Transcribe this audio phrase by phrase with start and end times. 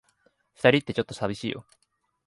[0.55, 1.63] 二人って、ちょっと寂しいよ。